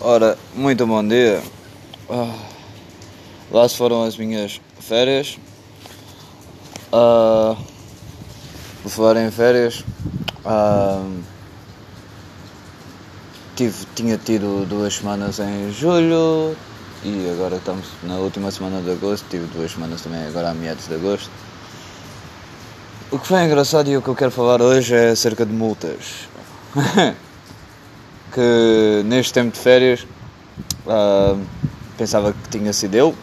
[0.00, 1.42] Ora, muito bom dia.
[2.08, 2.32] Ah,
[3.50, 5.36] lá se foram as minhas férias.
[6.92, 7.56] Ah,
[8.80, 9.84] por falar em férias,
[10.44, 11.04] ah,
[13.56, 16.56] tive, tinha tido duas semanas em julho
[17.02, 19.26] e agora estamos na última semana de agosto.
[19.28, 21.30] Tive duas semanas também agora a meados de agosto.
[23.10, 26.28] O que foi engraçado e o que eu quero falar hoje é acerca de multas.
[28.32, 30.06] que neste tempo de férias
[30.86, 31.38] uh,
[31.96, 33.14] pensava que tinha sido eu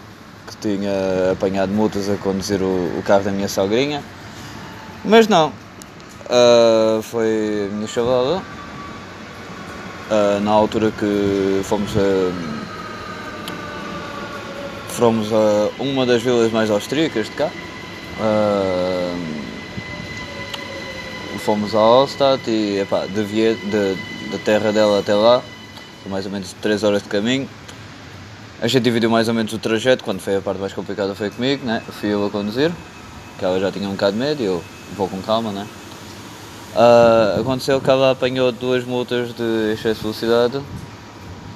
[0.46, 4.04] que tinha apanhado multas a conduzir o, o carro da minha sogrinha,
[5.04, 8.44] mas não, uh, foi a minha chavala.
[10.05, 12.32] Uh, na altura que fomos a,
[14.90, 17.49] fomos a uma das vilas mais austríacas de cá.
[21.40, 23.96] fomos a Allstadt e epá, de, de,
[24.32, 25.42] da terra dela até lá,
[26.02, 27.50] são mais ou menos 3 horas de caminho.
[28.62, 31.30] A gente dividiu mais ou menos o trajeto, quando foi a parte mais complicada foi
[31.30, 31.82] comigo, né?
[31.99, 32.72] fui eu a conduzir,
[33.38, 34.64] que ela já tinha um bocado de medo e eu
[34.96, 35.52] vou com calma.
[35.52, 35.68] Né?
[36.76, 40.62] Uh, aconteceu que ela apanhou duas multas de excesso de velocidade.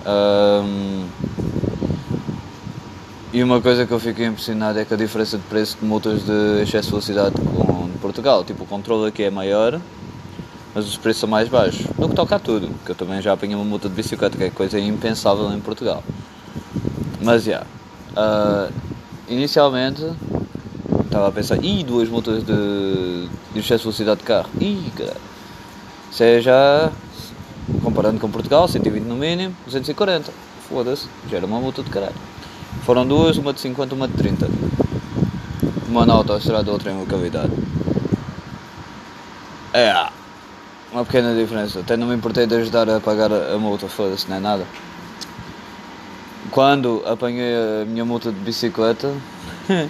[0.06, 1.08] Um,
[3.32, 6.26] e uma coisa que eu fiquei impressionado é que a diferença de preço de multas
[6.26, 9.80] de excesso de velocidade com Portugal, tipo o controle aqui é maior
[10.74, 11.86] mas os preços são mais baixos.
[11.98, 14.44] No que toca a tudo, que eu também já apanhei uma multa de bicicleta, que
[14.44, 16.04] é coisa impensável em Portugal.
[17.22, 17.52] Mas já.
[17.52, 17.68] Yeah,
[18.16, 18.74] uh,
[19.28, 20.04] inicialmente
[21.06, 24.50] estava a pensar, ih, duas multas de, de excesso de velocidade de carro.
[24.60, 25.18] Ih, cara.
[26.12, 26.92] Isso é
[27.84, 30.32] comparando com Portugal, 120 no mínimo, 240.
[30.68, 32.16] Foda-se, já era uma multa de caralho.
[32.84, 34.50] Foram duas, uma de 50 uma de 30.
[35.88, 37.52] Uma na autoestrada, outra em localidade.
[39.74, 40.10] É,
[40.92, 41.80] uma pequena diferença.
[41.80, 44.66] Até não me importei de ajudar a pagar a multa, foda-se, não é nada.
[46.52, 49.14] Quando apanhei a minha multa de bicicleta,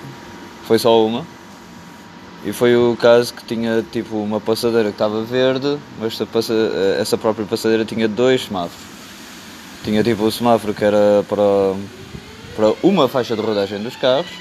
[0.66, 1.26] foi só uma.
[2.46, 6.54] E foi o caso que tinha tipo uma passadeira que estava verde, mas essa, passa,
[6.98, 8.88] essa própria passadeira tinha dois semáforos.
[9.84, 11.76] Tinha tipo o semáforo que era para,
[12.56, 14.32] para uma faixa de rodagem dos carros,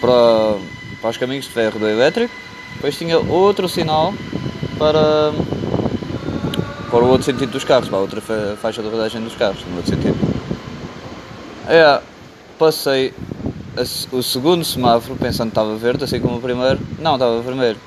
[0.00, 0.58] para,
[1.00, 2.34] para os caminhos de ferro do elétrico,
[2.74, 4.14] depois tinha outro sinal
[4.78, 5.32] para,
[6.90, 8.20] para o outro sentido dos carros, para a outra
[8.60, 10.16] faixa de rodagem dos carros, no outro sentido.
[11.68, 12.00] É,
[12.58, 13.12] passei
[14.12, 17.78] o segundo semáforo pensando que estava verde, assim como o primeiro, não, estava vermelho.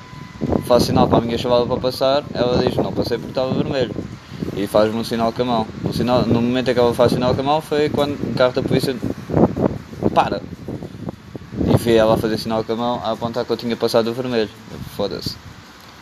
[0.66, 3.94] Faço sinal para a minha chavala para passar, ela diz não passei porque estava vermelho.
[4.56, 5.68] E faz-me um sinal com a mão.
[5.94, 8.54] Sinal, no momento em que ela faz sinal com a mão foi quando o carro
[8.54, 8.96] da polícia
[10.14, 10.42] para.
[11.66, 14.10] E vi ela a fazer sinal com a mão a apontar que eu tinha passado
[14.10, 14.50] o vermelho.
[14.96, 15.49] Foda-se.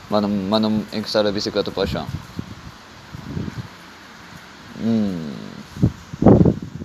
[0.09, 2.07] Manda-me manda encostar a bicicleta para o chão.
[4.79, 5.34] Hum.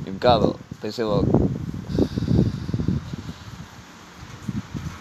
[0.06, 0.56] Impecável.
[0.80, 1.50] Pensei logo.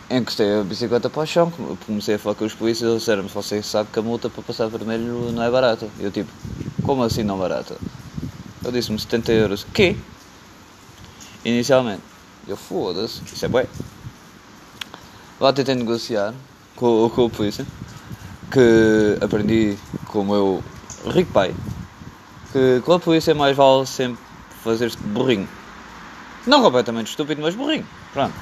[0.08, 1.52] Encostei a bicicleta para o chão,
[1.86, 4.68] comecei a falar com os polícias e disseram-me, você sabe que a multa para passar
[4.68, 5.88] vermelho não é barata.
[5.98, 6.30] Eu tipo,
[6.84, 7.78] como assim não barata?
[8.64, 9.66] Eu disse-me 70 euros.
[9.74, 9.98] Que?
[11.46, 12.04] Inicialmente.
[12.46, 13.68] Eu foda-se, isso é bué.
[15.40, 16.34] Lá tentei negociar
[16.76, 17.66] com, com o polícia
[18.52, 20.64] que aprendi com o meu
[21.06, 21.54] rico pai
[22.52, 24.20] que com a polícia mais vale sempre
[24.64, 25.48] fazer-se burrinho.
[26.46, 27.86] Não completamente estúpido, mas burrinho.
[28.14, 28.34] Pronto.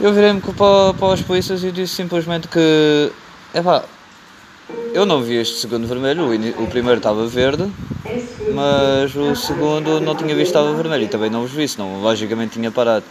[0.00, 3.12] Eu virei-me para, para os polícias e disse simplesmente que.
[3.54, 3.84] Epá,
[4.92, 7.70] eu não vi este segundo vermelho, o, o primeiro estava verde,
[8.54, 12.54] mas o segundo não tinha visto estava vermelho e também não os vi, senão logicamente
[12.54, 13.04] tinha parado.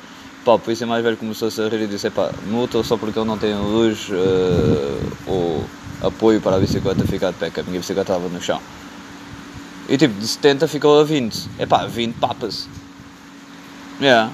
[0.43, 3.27] Pá, o polícia mais velho começou-se a rir e disse: pá, multa só porque ele
[3.27, 5.63] não tem luz uh, ou
[6.01, 8.59] apoio para a bicicleta ficar de pé, que a minha bicicleta estava no chão.
[9.87, 11.49] E tipo, de 70 ficou a 20.
[11.59, 12.67] É pá, 20 papas.
[13.99, 14.31] Yeah.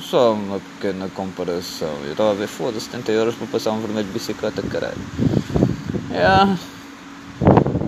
[0.00, 1.92] Só uma pequena comparação.
[2.04, 4.96] Eu estava a ver, foda-se, 70 euros para passar um vermelho de bicicleta, caralho.
[6.10, 6.56] Yeah.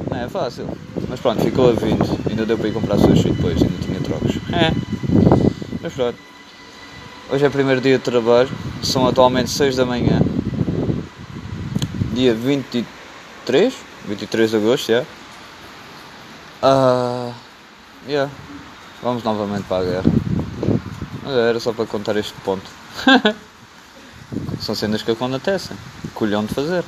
[0.09, 0.69] Não é fácil.
[1.09, 2.31] Mas pronto, ficou a 20.
[2.31, 4.37] Ainda deu para ir comprar sushi depois, ainda tinha trocos.
[4.53, 4.71] É.
[5.83, 6.34] Mas pronto.
[7.31, 8.51] Hoje é o primeiro dia de trabalho,
[8.83, 10.21] são atualmente 6 da manhã,
[12.13, 13.75] dia 23,
[14.07, 14.89] 23 de agosto.
[14.91, 15.09] Yeah.
[16.63, 17.33] Uh,
[18.07, 18.31] yeah.
[19.03, 20.13] Vamos novamente para a guerra.
[21.23, 22.71] Mas era só para contar este ponto.
[24.61, 25.77] São cenas que acontecem.
[26.15, 26.85] Colhão de fazer.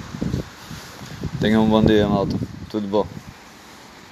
[1.41, 2.37] Tenham um bom dia, malta.
[2.71, 3.07] Tudo bom.